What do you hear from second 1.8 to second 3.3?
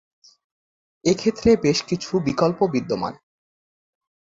কিছু বিকল্প বিদ্যমান।